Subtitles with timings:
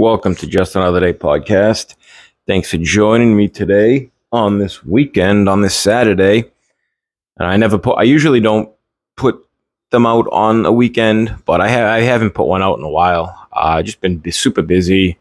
[0.00, 1.96] Welcome to Just Another Day podcast.
[2.46, 6.44] Thanks for joining me today on this weekend, on this Saturday.
[7.36, 8.70] And I never put, I usually don't
[9.16, 9.44] put
[9.90, 12.88] them out on a weekend, but I, ha- I haven't put one out in a
[12.88, 13.48] while.
[13.52, 15.18] I uh, just been super busy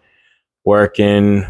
[0.64, 1.44] working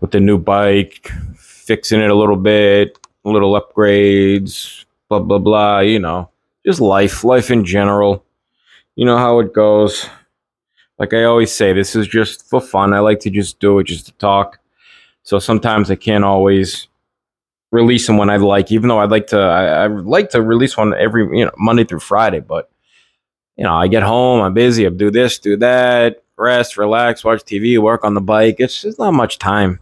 [0.00, 6.00] with the new bike, fixing it a little bit, little upgrades, blah, blah, blah, you
[6.00, 6.30] know,
[6.66, 8.24] just life, life in general.
[8.96, 10.08] You know how it goes
[10.98, 12.92] like I always say, this is just for fun.
[12.92, 14.58] I like to just do it just to talk.
[15.22, 16.88] So sometimes I can't always
[17.70, 20.76] release them when I like, even though I'd like to, I, I like to release
[20.76, 22.40] one every, you know, Monday through Friday.
[22.40, 22.70] But,
[23.56, 27.42] you know, I get home, I'm busy, I do this, do that, rest, relax, watch
[27.42, 28.56] TV, work on the bike.
[28.58, 29.80] It's just not much time.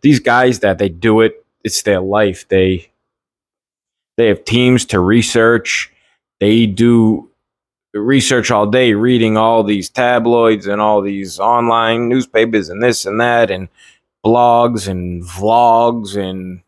[0.00, 2.48] These guys that they do it, it's their life.
[2.48, 2.90] They,
[4.16, 5.92] they have teams to research.
[6.40, 7.30] They do
[7.94, 13.20] research all day, reading all these tabloids and all these online newspapers and this and
[13.20, 13.68] that and
[14.24, 16.60] blogs and vlogs and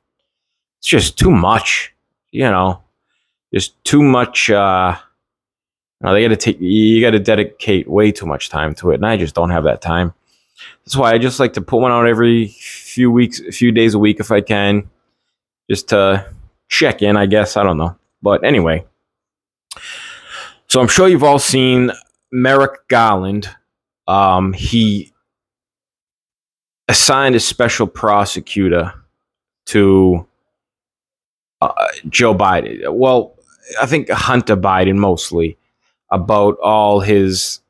[0.78, 1.92] it's just too much,
[2.30, 2.82] you know,
[3.52, 4.50] just too much.
[4.50, 4.96] Uh,
[6.00, 8.90] you know, they got to take, you got to dedicate way too much time to
[8.90, 8.94] it.
[8.94, 10.14] And I just don't have that time.
[10.84, 13.92] That's why I just like to put one out every few weeks, a few days
[13.92, 14.88] a week if I can,
[15.68, 16.26] just to
[16.68, 17.58] check in, I guess.
[17.58, 17.96] I don't know.
[18.22, 18.86] But anyway,
[20.70, 21.90] so I'm sure you've all seen
[22.30, 23.48] Merrick Garland.
[24.06, 25.12] Um, he
[26.88, 28.94] assigned a special prosecutor
[29.66, 30.26] to
[31.60, 31.72] uh,
[32.08, 32.92] Joe Biden.
[32.92, 33.34] Well,
[33.82, 35.58] I think Hunter Biden mostly
[36.10, 37.60] about all his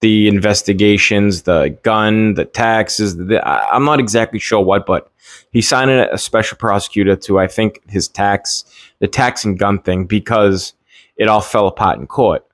[0.00, 3.16] the investigations, the gun, the taxes.
[3.16, 5.10] The, I'm not exactly sure what, but
[5.50, 8.64] he signed a special prosecutor to I think his tax,
[9.00, 10.74] the tax and gun thing because
[11.20, 12.44] it all fell apart in court.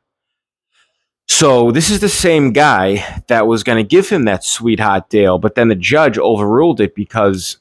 [1.28, 5.38] So this is the same guy that was going to give him that sweetheart deal,
[5.38, 7.58] but then the judge overruled it because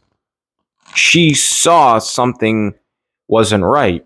[0.96, 2.74] she saw something
[3.28, 4.04] wasn't right.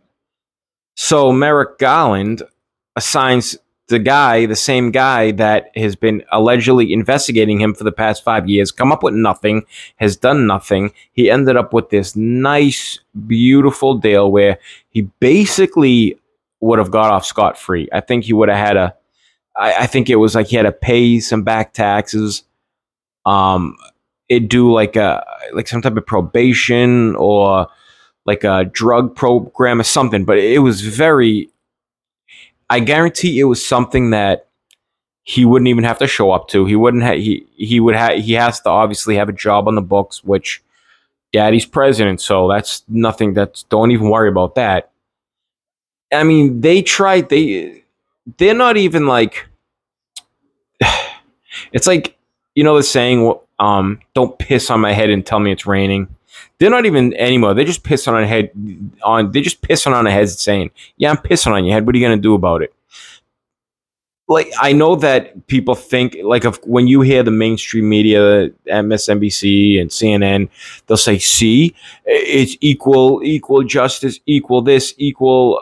[0.96, 2.44] So Merrick Garland
[2.98, 3.58] assigns
[3.88, 8.48] the guy, the same guy that has been allegedly investigating him for the past five
[8.50, 9.64] years, come up with nothing,
[9.96, 10.92] has done nothing.
[11.14, 14.60] He ended up with this nice, beautiful deal where
[14.90, 16.19] he basically
[16.62, 17.88] would have got off scot free.
[17.92, 18.96] I think he would have had a.
[19.56, 22.44] I, I think it was like he had to pay some back taxes.
[23.26, 23.78] Um,
[24.28, 27.68] it do like a like some type of probation or
[28.26, 30.26] like a drug program or something.
[30.26, 31.50] But it was very.
[32.70, 34.48] I guarantee it was something that
[35.24, 36.66] he wouldn't even have to show up to.
[36.66, 37.18] He wouldn't have.
[37.18, 38.20] He he would have.
[38.20, 40.62] He has to obviously have a job on the books, which
[41.32, 42.22] daddy's president.
[42.22, 43.34] So that's nothing.
[43.34, 44.92] That's don't even worry about that.
[46.12, 47.30] I mean, they tried.
[47.30, 47.84] They
[48.38, 49.48] they're not even like.
[51.74, 52.18] It's like
[52.56, 56.08] you know the saying, um, "Don't piss on my head and tell me it's raining."
[56.58, 57.54] They're not even anymore.
[57.54, 58.52] They're just pissing on head.
[59.04, 61.86] On they're just pissing on a head, saying, "Yeah, I'm pissing on your head.
[61.86, 62.74] What are you gonna do about it?"
[64.28, 69.82] Like I know that people think like of when you hear the mainstream media, MSNBC
[69.82, 70.50] and CNN,
[70.86, 75.60] they'll say, "See, it's equal, equal justice, equal this, equal."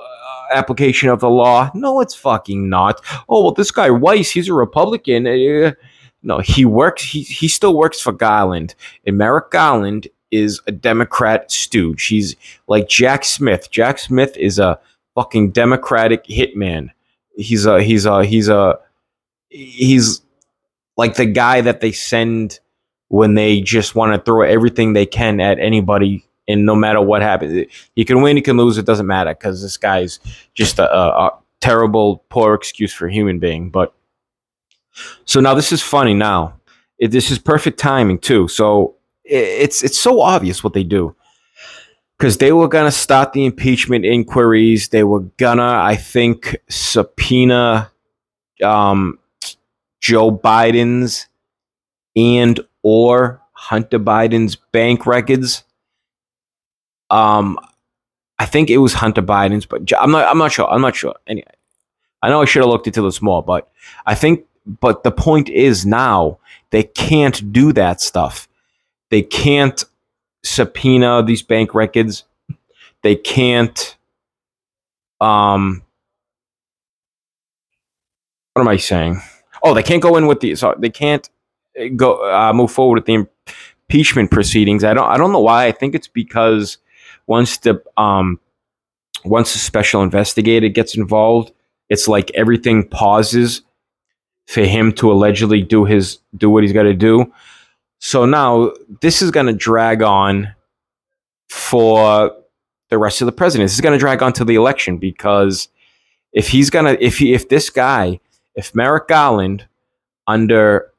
[0.52, 1.70] Application of the law.
[1.74, 3.02] No, it's fucking not.
[3.30, 5.28] Oh well, this guy Weiss, he's a Republican.
[5.28, 5.72] Uh,
[6.24, 7.04] no, he works.
[7.04, 8.76] He he still works for Garland.
[9.06, 12.06] And Merrick Garland is a Democrat stooge.
[12.06, 12.36] He's
[12.68, 13.72] like Jack Smith.
[13.72, 14.80] Jack Smith is a
[15.16, 16.90] fucking Democratic hitman.
[17.36, 18.80] He's a he's a he's a
[19.50, 20.22] he's
[20.98, 22.60] like the guy that they send
[23.10, 27.22] when they just want to throw everything they can at anybody and no matter what
[27.22, 30.20] happens, he can win, he can lose, it doesn't matter because this guy's
[30.54, 33.70] just a, a, a, terrible, poor excuse for a human being.
[33.70, 33.94] But
[35.26, 36.14] so now this is funny.
[36.14, 36.60] Now
[37.00, 38.48] it, this is perfect timing too.
[38.48, 41.16] So it, it's it's so obvious what they do
[42.18, 44.90] because they were gonna start the impeachment inquiries.
[44.90, 47.92] They were gonna, I think, subpoena
[48.64, 49.20] um,
[50.00, 51.28] Joe Biden's
[52.16, 55.64] and or Hunter Biden's bank records
[57.10, 57.60] um,
[58.40, 60.28] I think it was Hunter Biden's, but I'm not.
[60.28, 60.70] I'm not sure.
[60.70, 61.16] I'm not sure.
[61.26, 61.48] Anyway,
[62.22, 63.70] I know I should have looked into this more, but
[64.06, 64.46] I think.
[64.66, 66.40] But the point is now
[66.72, 68.50] they can't do that stuff.
[69.10, 69.84] They can't
[70.44, 72.26] subpoena these bank records.
[73.02, 73.96] They can't.
[75.20, 75.84] Um.
[78.54, 79.22] What am I saying?
[79.64, 80.56] Oh, they can't go in with the.
[80.56, 81.28] So they can't
[81.80, 83.28] uh, go uh, move forward with the
[83.90, 84.84] impeachment proceedings.
[84.84, 85.10] I don't.
[85.10, 85.66] I don't know why.
[85.66, 86.78] I think it's because
[87.28, 88.40] once the um
[89.26, 91.52] once the special investigator gets involved,
[91.90, 93.62] it's like everything pauses.
[94.48, 97.32] for him to allegedly do his do what he's got to do.
[98.00, 98.72] So now
[99.02, 100.56] this is going to drag on
[101.50, 102.32] for
[102.90, 103.66] the rest of the president.
[103.66, 105.68] This is going to drag on to the election because
[106.32, 108.20] if he's going to if he if this guy
[108.56, 109.68] if Merrick Garland
[110.28, 110.92] under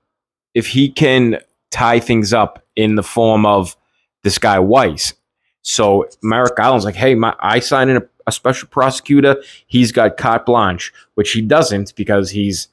[0.54, 1.40] if he can
[1.70, 3.76] tie things up in the form of
[4.24, 5.14] this guy Weiss.
[5.62, 9.36] So Merrick Garland's like, hey, my, I signed in a, a special prosecutor.
[9.66, 12.68] He's got carte blanche, which he doesn't because he's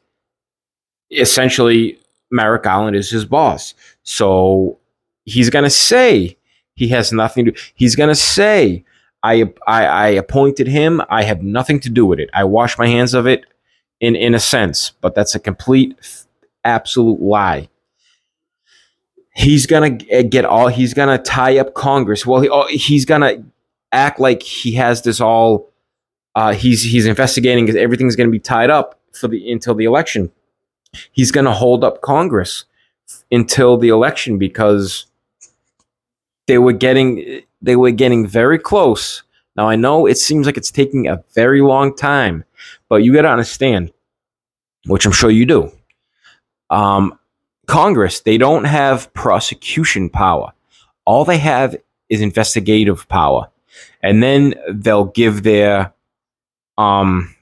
[1.12, 1.98] essentially
[2.32, 3.74] Merrick Garland is his boss.
[4.04, 4.80] So
[5.26, 6.38] he's gonna say
[6.76, 7.54] he has nothing to.
[7.76, 8.84] He's gonna say
[9.24, 11.02] I, I I appointed him.
[11.10, 12.30] I have nothing to do with it.
[12.34, 13.46] I wash my hands of it
[14.00, 15.96] in in a sense, but that's a complete
[16.64, 17.70] absolute lie.
[19.36, 20.68] He's gonna get all.
[20.70, 22.26] He's gonna tie up Congress.
[22.26, 23.44] Well, he, oh, he's gonna
[23.92, 25.70] act like he has this all.
[26.36, 30.32] Uh, he's he's investigating because everything's gonna be tied up for the until the election.
[31.12, 32.64] He's gonna hold up Congress
[33.32, 35.06] until the election because
[36.48, 39.24] they were getting they were getting very close.
[39.56, 42.44] Now I know it seems like it's taking a very long time,
[42.90, 43.92] but you got to understand,
[44.86, 45.72] which I'm sure you do.
[46.70, 47.18] Um,
[47.68, 50.52] Congress they don't have prosecution power.
[51.06, 51.76] All they have
[52.10, 53.50] is investigative power,
[54.02, 55.94] and then they'll give their
[56.78, 57.36] um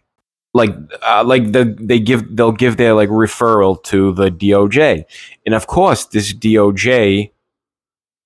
[0.54, 5.06] like uh, like the they give they'll give their like referral to the DOJ,
[5.46, 7.32] and of course this DOJ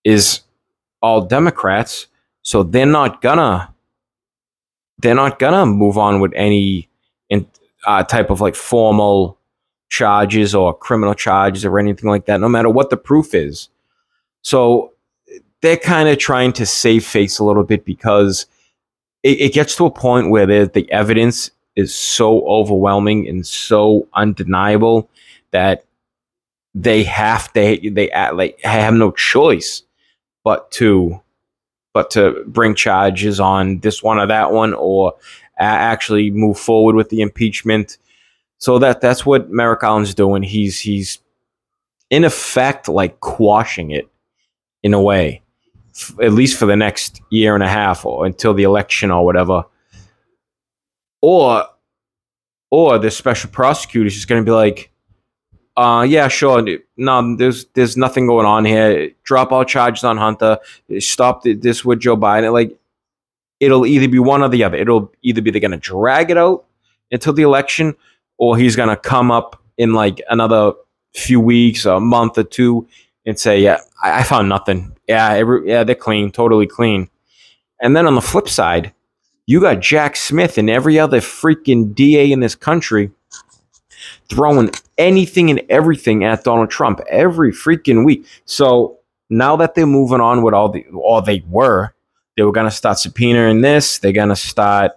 [0.04, 0.42] is
[1.02, 2.08] all Democrats,
[2.42, 3.74] so they're not gonna
[5.00, 6.90] they're not gonna move on with any
[7.30, 7.48] in,
[7.86, 9.37] uh, type of like formal
[9.90, 13.70] charges or criminal charges or anything like that, no matter what the proof is.
[14.42, 14.94] So
[15.62, 18.46] they're kind of trying to save face a little bit because
[19.24, 25.10] it, it gets to a point where the evidence is so overwhelming and so undeniable
[25.52, 25.86] that
[26.74, 29.84] they have to they like have no choice
[30.44, 31.20] but to
[31.94, 35.16] but to bring charges on this one or that one or
[35.60, 37.98] actually move forward with the impeachment
[38.58, 41.20] so that that's what Merrick Garland's doing he's he's
[42.10, 44.08] in effect like quashing it
[44.84, 45.42] in a way
[45.96, 49.26] f- at least for the next year and a half or until the election or
[49.26, 49.64] whatever
[51.22, 51.66] or
[52.70, 54.92] or the special prosecutor is just going to be like,
[55.78, 56.66] uh, yeah, sure.
[56.98, 59.12] No, there's there's nothing going on here.
[59.24, 60.58] Drop all charges on Hunter.
[61.00, 62.52] Stop this with Joe Biden.
[62.52, 62.78] Like,
[63.60, 64.78] it'll either be one or the other.
[64.78, 66.66] It'll either be they're going to drag it out
[67.12, 67.96] until the election,
[68.38, 70.74] or he's going to come up in like another
[71.14, 72.88] few weeks, a month or two,
[73.26, 74.96] and say, yeah, I, I found nothing.
[75.08, 77.10] Yeah, every, yeah, they're clean, totally clean.
[77.82, 78.94] And then on the flip side,
[79.46, 83.12] you got Jack Smith and every other freaking DA in this country
[84.30, 88.26] throwing anything and everything at Donald Trump every freaking week.
[88.46, 89.00] So
[89.30, 91.94] now that they're moving on with all the, all they were,
[92.36, 94.00] they were to start subpoenaing this.
[94.00, 94.92] They're to start,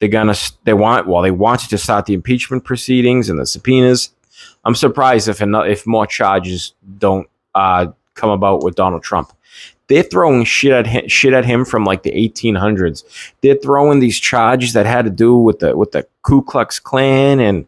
[0.00, 4.10] they're to, they want, well, they wanted to start the impeachment proceedings and the subpoenas.
[4.64, 9.32] I'm surprised if, enough, if more charges don't uh, come about with Donald Trump.
[9.88, 13.04] They're throwing shit at him, shit at him from like the 1800s.
[13.40, 17.40] They're throwing these charges that had to do with the with the Ku Klux Klan,
[17.40, 17.66] and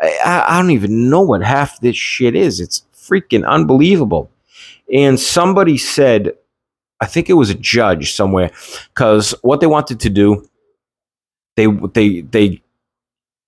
[0.00, 2.58] I, I don't even know what half this shit is.
[2.58, 4.30] It's freaking unbelievable.
[4.92, 6.32] And somebody said,
[7.00, 8.50] I think it was a judge somewhere,
[8.94, 10.48] because what they wanted to do,
[11.58, 12.62] they they they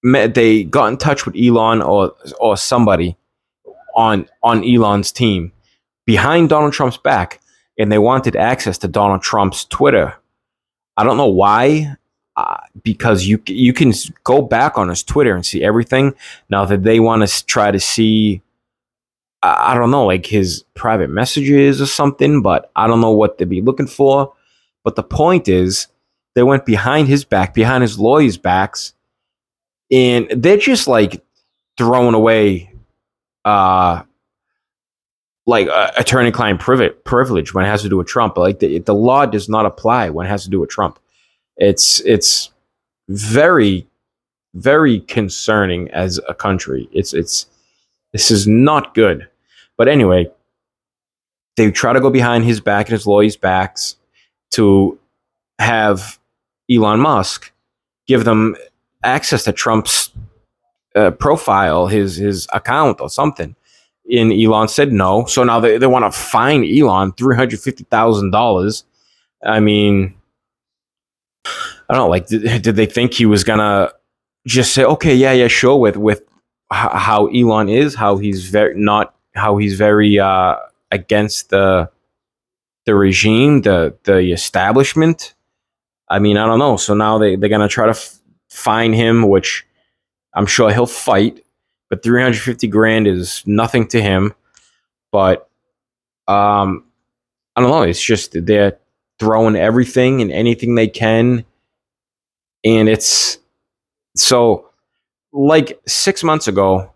[0.03, 3.17] met, they got in touch with Elon or or somebody
[3.95, 5.53] on on Elon's team
[6.07, 7.41] behind Donald Trump's back
[7.79, 10.15] and they wanted access to Donald Trump's Twitter.
[10.97, 11.97] I don't know why,
[12.37, 13.93] uh, because you you can
[14.25, 16.15] go back on his Twitter and see everything.
[16.49, 18.43] Now that they want to try to see,
[19.43, 23.39] I, I don't know, like his private messages or something, but I don't know what
[23.39, 24.35] they'd be looking for.
[24.83, 25.87] But the point is,
[26.35, 28.95] they went behind his back, behind his lawyers' backs,
[29.91, 31.25] and they're just like
[31.77, 32.73] throwing away
[33.45, 34.03] uh,
[35.47, 38.37] like uh, attorney-client privilege when it has to do with Trump.
[38.37, 40.99] Like the, the law does not apply when it has to do with Trump.
[41.57, 42.51] It's it's
[43.09, 43.87] very
[44.55, 46.89] very concerning as a country.
[46.93, 47.47] It's it's
[48.13, 49.29] this is not good.
[49.77, 50.31] But anyway,
[51.57, 53.97] they try to go behind his back and his lawyers' backs
[54.53, 54.99] to
[55.59, 56.20] have
[56.71, 57.53] Elon Musk
[58.07, 58.57] give them
[59.03, 60.11] access to Trump's
[60.95, 63.55] uh, profile, his his account or something
[64.13, 65.25] and Elon said no.
[65.27, 68.85] So now they, they want to fine Elon $350,000.
[69.45, 70.15] I mean,
[71.45, 73.95] I don't know, like, did, did they think he was to
[74.47, 76.23] just say, okay, yeah, yeah, sure, with, with
[76.71, 80.57] how Elon is, how he's very not how he's very uh,
[80.93, 81.91] against the
[82.87, 85.35] the regime, the the establishment.
[86.11, 86.77] I mean, I don't know.
[86.77, 88.19] So now they they're gonna try to f-
[88.51, 89.67] fine him, which
[90.35, 91.45] I'm sure he'll fight.
[91.89, 94.35] But 350 grand is nothing to him.
[95.11, 95.49] But
[96.29, 96.85] um,
[97.57, 97.83] I don't know.
[97.83, 98.79] It's just they're
[99.19, 101.45] throwing everything and anything they can,
[102.65, 103.39] and it's
[104.17, 104.71] so
[105.33, 106.93] like six months ago,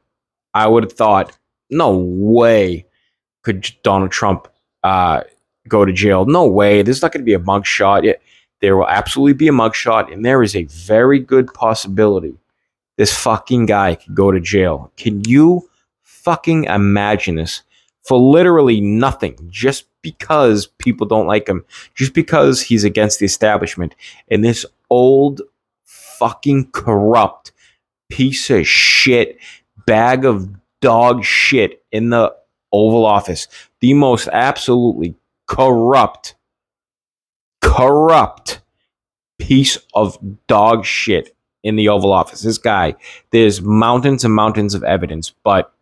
[0.53, 1.37] I would have thought,
[1.71, 2.87] no way
[3.43, 4.49] could Donald Trump
[4.83, 5.23] uh,
[5.69, 6.25] go to jail.
[6.25, 6.83] No way.
[6.83, 8.05] There's not going to be a mugshot.
[8.05, 8.23] It,
[8.65, 12.35] there will absolutely be a mugshot, and there is a very good possibility
[12.97, 14.91] this fucking guy could go to jail.
[14.97, 15.69] Can you
[16.03, 17.63] fucking imagine this?
[18.05, 23.95] For literally nothing, just because people don't like him, just because he's against the establishment.
[24.31, 25.43] And this old
[25.85, 27.53] fucking corrupt
[28.09, 29.39] piece of shit
[29.87, 30.49] bag of
[30.81, 32.35] dog shit in the
[32.73, 33.47] Oval Office.
[33.81, 35.17] The most absolutely
[35.47, 36.35] corrupt,
[37.65, 38.61] corrupt
[39.39, 42.43] piece of dog shit in the Oval Office.
[42.43, 42.95] This guy,
[43.31, 45.73] there's mountains and mountains of evidence, but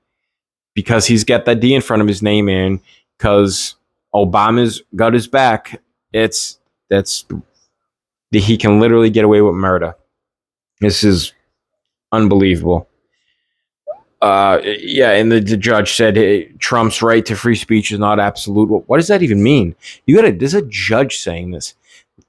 [0.75, 2.81] because he's got that D in front of his name in,
[3.19, 3.75] because
[4.15, 6.59] Obama's got his back, it's
[6.89, 7.27] that's
[8.31, 9.95] he can literally get away with murder.
[10.81, 11.33] This is
[12.13, 12.89] unbelievable.
[14.23, 18.21] Uh, yeah, and the, the judge said hey, Trump's right to free speech is not
[18.21, 18.69] absolute.
[18.69, 19.75] What, what does that even mean?
[20.07, 20.33] You got to.
[20.33, 21.75] There's a judge saying this.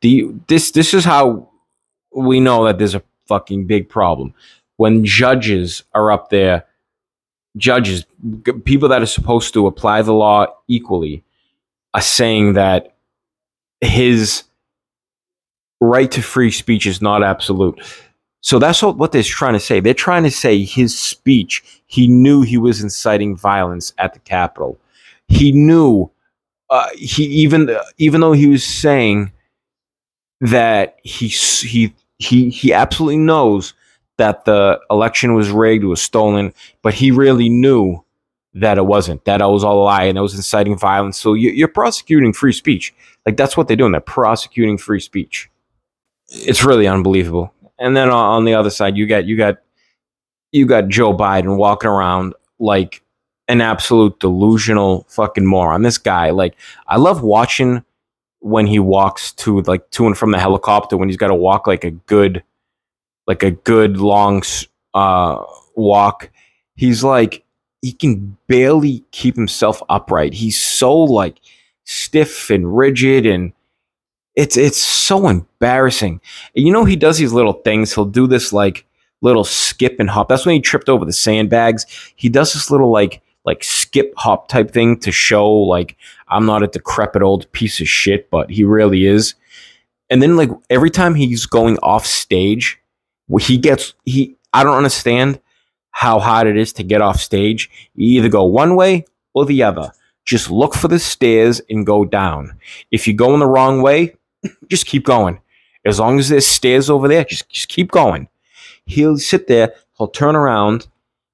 [0.01, 1.49] The this this is how
[2.11, 4.33] we know that there's a fucking big problem
[4.77, 6.65] when judges are up there.
[7.57, 8.05] Judges,
[8.65, 11.23] people that are supposed to apply the law equally,
[11.93, 12.95] are saying that
[13.81, 14.45] his
[15.79, 17.79] right to free speech is not absolute.
[18.43, 19.79] So that's what, what they're trying to say.
[19.79, 24.77] They're trying to say his speech, he knew he was inciting violence at the Capitol.
[25.29, 26.11] He knew,
[26.69, 29.31] uh, he even even though he was saying
[30.41, 33.73] that he he he he absolutely knows
[34.17, 38.03] that the election was rigged, was stolen, but he really knew
[38.55, 39.23] that it wasn't.
[39.23, 41.17] That it was all a lie, and it was inciting violence.
[41.17, 42.93] So you, you're prosecuting free speech.
[43.25, 43.93] Like that's what they're doing.
[43.93, 45.49] They're prosecuting free speech.
[46.27, 49.57] It's really unbelievable and then on the other side, you got you got
[50.51, 53.03] you got Joe Biden walking around like
[53.47, 55.81] an absolute delusional fucking moron.
[55.81, 56.55] This guy, like,
[56.87, 57.83] I love watching
[58.39, 61.67] when he walks to like to and from the helicopter when he's got to walk
[61.67, 62.43] like a good,
[63.27, 64.43] like a good long
[64.93, 65.43] uh,
[65.75, 66.29] walk.
[66.75, 67.43] He's like
[67.81, 70.33] he can barely keep himself upright.
[70.33, 71.39] He's so like
[71.83, 73.51] stiff and rigid and
[74.35, 76.21] it's it's so embarrassing.
[76.53, 77.93] You know, he does these little things.
[77.93, 78.85] He'll do this like
[79.21, 80.29] little skip and hop.
[80.29, 81.85] That's when he tripped over the sandbags.
[82.15, 85.97] He does this little like like skip hop type thing to show like
[86.27, 89.35] I'm not a decrepit old piece of shit, but he really is.
[90.09, 92.79] And then like every time he's going off stage,
[93.39, 95.39] he gets he I don't understand
[95.91, 97.69] how hard it is to get off stage.
[97.95, 99.91] You either go one way or the other.
[100.25, 102.57] Just look for the stairs and go down.
[102.91, 104.15] If you go in the wrong way,
[104.69, 105.39] just keep going.
[105.85, 108.29] As long as there's stairs over there, just, just keep going.
[108.85, 110.87] He'll sit there, he'll turn around,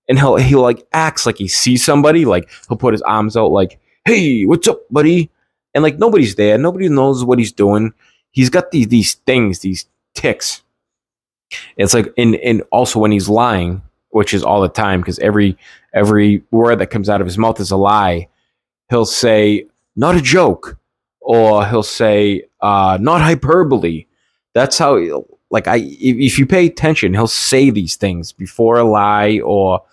[0.07, 3.51] and he'll he'll like acts like he sees somebody, like he'll put his arms out
[3.51, 5.29] like, hey, what's up, buddy?
[5.73, 7.93] And like nobody's there, nobody knows what he's doing.
[8.31, 9.85] He's got these these things, these
[10.15, 10.63] tics.
[11.77, 15.57] It's like and and also when he's lying, which is all the time, because every
[15.93, 18.27] every word that comes out of his mouth is a lie,
[18.89, 20.77] he'll say, not a joke
[21.21, 24.05] or he'll say uh, not hyperbole.
[24.53, 29.39] That's how like I if, you pay attention, he'll say these things before a lie
[29.43, 29.83] or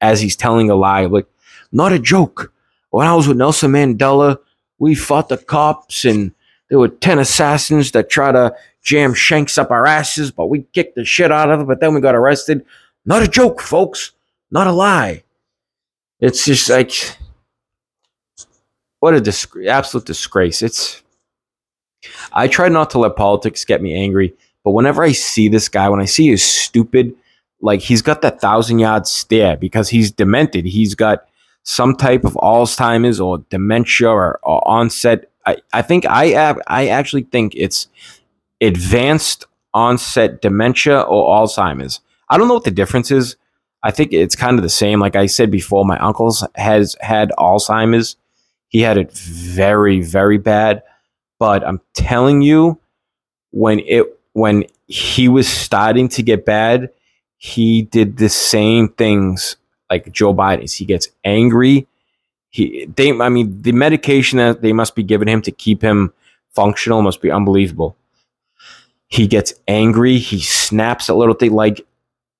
[0.00, 1.26] as he's telling a lie, like
[1.72, 2.52] not a joke.
[2.90, 4.38] When I was with Nelson Mandela,
[4.78, 6.32] we fought the cops and
[6.68, 10.94] there were 10 assassins that tried to jam shanks up our asses, but we kicked
[10.94, 12.64] the shit out of them, but then we got arrested.
[13.04, 14.12] Not a joke, folks.
[14.50, 15.24] Not a lie.
[16.20, 16.92] It's just like
[19.00, 20.62] what a dis- absolute disgrace.
[20.62, 21.02] It's
[22.32, 25.88] I try not to let politics get me angry, but whenever I see this guy,
[25.88, 27.14] when I see his stupid,
[27.60, 30.64] like he's got that thousand yard stare because he's demented.
[30.64, 31.26] He's got
[31.64, 35.30] some type of Alzheimer's or dementia or, or onset.
[35.46, 37.88] I, I think I I actually think it's
[38.60, 42.00] advanced onset dementia or Alzheimer's.
[42.30, 43.36] I don't know what the difference is.
[43.82, 45.00] I think it's kind of the same.
[45.00, 48.16] Like I said before, my uncle's has had Alzheimer's
[48.68, 50.82] he had it very, very bad.
[51.38, 52.80] But I'm telling you,
[53.50, 56.90] when it when he was starting to get bad,
[57.36, 59.56] he did the same things
[59.90, 61.86] like Joe Biden is he gets angry.
[62.50, 66.12] He they I mean the medication that they must be giving him to keep him
[66.54, 67.96] functional must be unbelievable.
[69.08, 71.86] He gets angry, he snaps at little thing like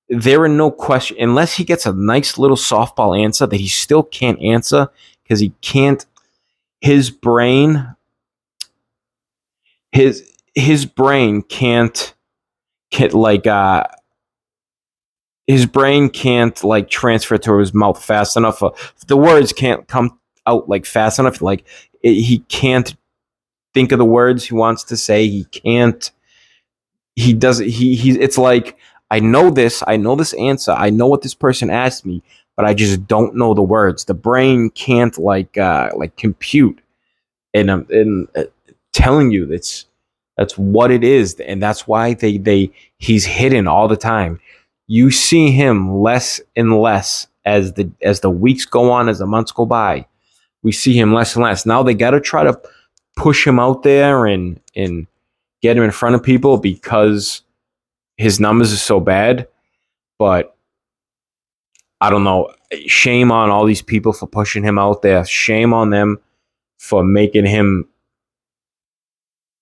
[0.09, 4.03] there are no question unless he gets a nice little softball answer that he still
[4.03, 4.89] can't answer
[5.23, 6.05] because he can't
[6.81, 7.95] his brain
[9.91, 12.13] his his brain can't
[12.91, 13.83] can like uh
[15.47, 18.71] his brain can't like transfer to his mouth fast enough uh,
[19.07, 21.65] the words can't come out like fast enough like
[22.01, 22.95] it, he can't
[23.73, 26.11] think of the words he wants to say he can't
[27.15, 28.77] he does he he it's like
[29.11, 32.21] I know this, I know this answer, I know what this person asked me,
[32.55, 34.05] but I just don't know the words.
[34.05, 36.79] The brain can't like uh, like compute,
[37.53, 38.43] and I'm and uh,
[38.93, 39.85] telling you that's
[40.37, 44.39] that's what it is, and that's why they they he's hidden all the time.
[44.87, 49.25] You see him less and less as the as the weeks go on, as the
[49.25, 50.05] months go by.
[50.63, 51.65] We see him less and less.
[51.65, 52.59] Now they got to try to
[53.15, 55.07] push him out there and and
[55.61, 57.41] get him in front of people because
[58.17, 59.47] his numbers are so bad,
[60.17, 60.55] but
[62.01, 62.53] I don't know.
[62.85, 65.25] Shame on all these people for pushing him out there.
[65.25, 66.19] Shame on them
[66.77, 67.87] for making him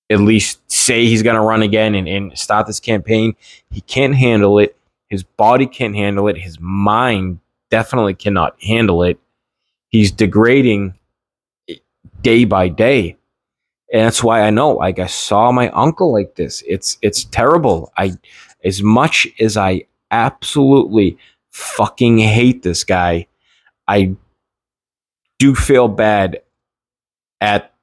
[0.10, 3.36] at least say he's going to run again and, and start this campaign.
[3.72, 4.78] He can't handle it.
[5.10, 6.38] His body can't handle it.
[6.38, 9.20] His mind definitely cannot handle it.
[9.90, 10.96] He's degrading
[12.22, 13.18] day by day.
[13.92, 16.62] And that's why I know, like I saw my uncle like this.
[16.68, 17.92] It's it's terrible.
[17.98, 18.18] I
[18.66, 21.18] as much as I absolutely
[21.52, 23.28] fucking hate this guy,
[23.88, 24.16] I
[25.40, 26.42] do feel bad
[27.40, 27.74] at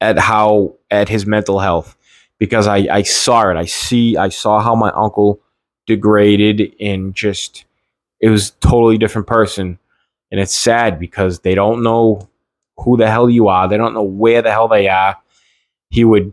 [0.00, 1.96] at how at his mental health
[2.38, 3.56] because I, I saw it.
[3.56, 5.40] I see I saw how my uncle
[5.86, 7.64] degraded and just
[8.20, 9.78] it was totally different person.
[10.30, 12.28] And it's sad because they don't know
[12.78, 13.68] who the hell you are.
[13.68, 15.16] They don't know where the hell they are.
[15.90, 16.32] He would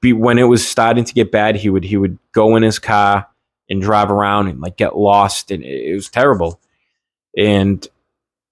[0.00, 2.78] be when it was starting to get bad, he would he would go in his
[2.78, 3.28] car
[3.68, 6.60] and drive around and like get lost, and it, it was terrible.
[7.36, 7.86] And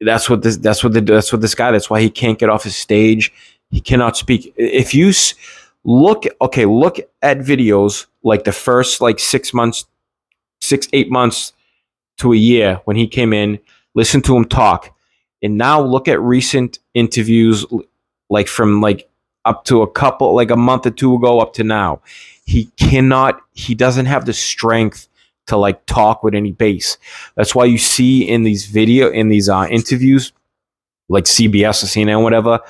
[0.00, 1.70] that's what this that's what the, that's what this guy.
[1.70, 3.32] That's why he can't get off his stage.
[3.72, 4.52] He cannot speak.
[4.56, 5.12] If you
[5.84, 9.86] look, okay, look at videos like the first like six months,
[10.60, 11.52] six eight months
[12.18, 13.58] to a year when he came in.
[13.94, 14.94] Listen to him talk,
[15.42, 17.66] and now look at recent interviews
[18.30, 19.08] like from like
[19.44, 22.00] up to a couple, like a month or two ago, up to now.
[22.44, 25.08] He cannot, he doesn't have the strength
[25.46, 26.98] to like talk with any bass.
[27.34, 30.32] That's why you see in these video, in these uh, interviews,
[31.08, 32.60] like CBS or CNN, whatever,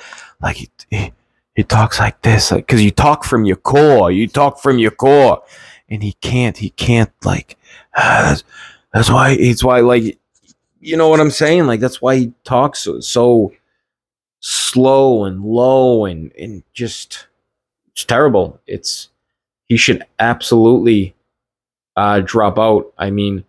[0.43, 1.11] like he, he,
[1.55, 4.91] he talks like this, like, cause you talk from your core, you talk from your
[4.91, 5.41] core.
[5.89, 7.57] And he can't, he can't like,
[7.95, 8.43] that's,
[8.93, 10.19] that's why, it's why like,
[10.79, 11.65] you know what I'm saying?
[11.65, 13.53] Like, that's why he talks so, so
[14.45, 17.27] slow and low and and just
[17.93, 18.59] it's terrible.
[18.67, 19.09] It's
[19.67, 21.15] he should absolutely
[21.95, 22.93] uh, drop out.
[22.97, 23.45] I mean,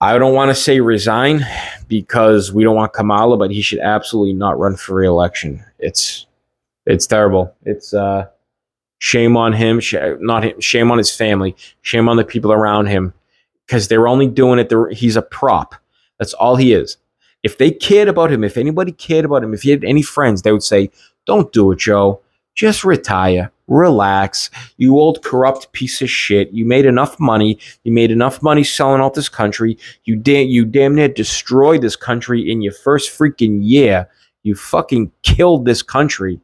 [0.00, 1.46] I don't want to say resign
[1.88, 5.64] because we don't want Kamala, but he should absolutely not run for reelection.
[5.78, 6.26] It's
[6.84, 7.54] it's terrible.
[7.64, 8.26] It's uh,
[8.98, 9.80] shame on him.
[9.80, 10.60] Sh- not him.
[10.60, 11.56] Shame on his family.
[11.80, 13.14] Shame on the people around him
[13.66, 14.72] because they're only doing it.
[14.92, 15.74] He's a prop.
[16.18, 16.98] That's all he is.
[17.42, 20.42] If they cared about him, if anybody cared about him, if he had any friends,
[20.42, 20.90] they would say,
[21.26, 22.20] Don't do it, Joe.
[22.56, 23.52] Just retire.
[23.68, 24.50] Relax.
[24.78, 26.50] You old corrupt piece of shit.
[26.52, 27.58] You made enough money.
[27.84, 29.76] You made enough money selling out this country.
[30.04, 34.08] You damn you damn near destroyed this country in your first freaking year.
[34.42, 36.40] You fucking killed this country.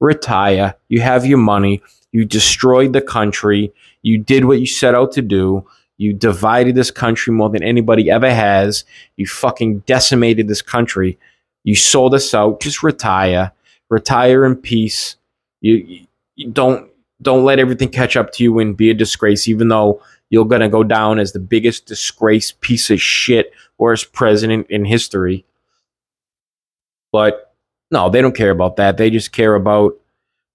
[0.00, 0.74] Retire.
[0.88, 1.82] You have your money.
[2.12, 3.72] You destroyed the country.
[4.02, 5.66] You did what you set out to do.
[5.96, 8.84] You divided this country more than anybody ever has.
[9.16, 11.18] You fucking decimated this country.
[11.62, 12.60] You sold us out.
[12.60, 13.52] Just retire.
[13.88, 15.16] Retire in peace.
[15.64, 16.90] You, you don't
[17.22, 20.68] don't let everything catch up to you and be a disgrace, even though you're gonna
[20.68, 25.44] go down as the biggest disgrace piece of shit worst president in history.
[27.12, 27.54] But
[27.90, 28.96] no, they don't care about that.
[28.96, 29.96] They just care about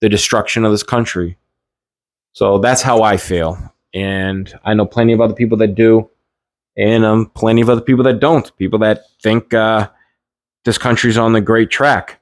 [0.01, 1.37] the destruction of this country.
[2.33, 6.09] So that's how I feel and I know plenty of other people that do,
[6.77, 8.55] and um, plenty of other people that don't.
[8.57, 9.89] People that think uh,
[10.65, 12.21] this country's on the great track,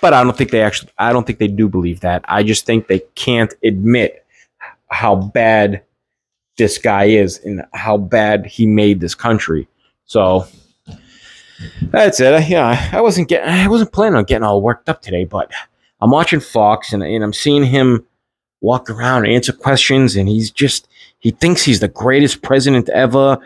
[0.00, 0.90] but I don't think they actually.
[0.98, 2.24] I don't think they do believe that.
[2.28, 4.24] I just think they can't admit
[4.88, 5.82] how bad
[6.56, 9.68] this guy is and how bad he made this country.
[10.06, 10.46] So
[11.82, 12.48] that's it.
[12.48, 13.48] Yeah, I wasn't getting.
[13.48, 15.50] I wasn't planning on getting all worked up today, but
[16.00, 18.04] I'm watching Fox and, and I'm seeing him
[18.60, 23.38] walk around and answer questions and he's just he thinks he's the greatest president ever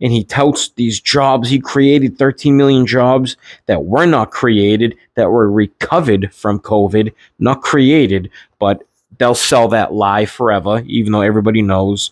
[0.00, 1.48] and he touts these jobs.
[1.48, 7.62] He created 13 million jobs that were not created, that were recovered from COVID, not
[7.62, 8.82] created, but
[9.18, 12.10] they'll sell that lie forever, even though everybody knows.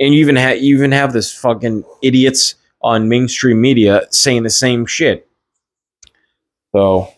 [0.00, 4.50] And you even have you even have this fucking idiots on mainstream media saying the
[4.50, 5.28] same shit.
[6.72, 7.12] So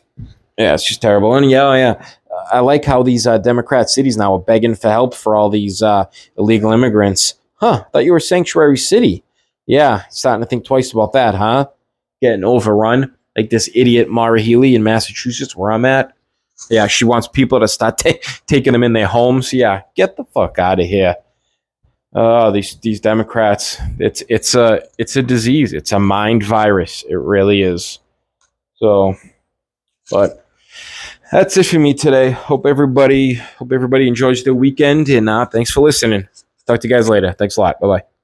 [0.59, 1.35] yeah, it's just terrible.
[1.35, 2.07] And yeah, yeah,
[2.53, 5.83] I like how these uh, Democrat cities now are begging for help for all these
[5.83, 6.05] uh,
[6.37, 7.35] illegal immigrants.
[7.55, 7.85] Huh?
[7.93, 9.25] Thought you were sanctuary city.
[9.67, 11.69] Yeah, starting to think twice about that, huh?
[12.21, 16.15] Getting overrun like this idiot Maura Healey in Massachusetts, where I'm at.
[16.71, 19.53] Yeah, she wants people to start ta- taking them in their homes.
[19.53, 21.17] Yeah, get the fuck out of here.
[22.15, 23.79] Oh, these these Democrats.
[23.99, 25.73] It's it's a it's a disease.
[25.75, 27.05] It's a mind virus.
[27.09, 27.99] It really is.
[28.77, 29.15] So,
[30.11, 30.47] but
[31.31, 32.31] that's it for me today.
[32.31, 36.27] Hope everybody hope everybody enjoys their weekend and uh, thanks for listening.
[36.67, 37.33] Talk to you guys later.
[37.33, 37.81] Thanks a lot.
[37.81, 38.16] Bye bye.